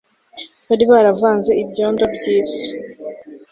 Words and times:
bari 0.67 0.83
baravanze 0.91 1.51
ibyondo 1.63 2.03
by'isi 2.13 2.65